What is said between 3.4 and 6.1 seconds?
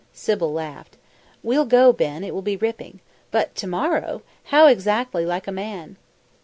to morrow! How exactly like a man!"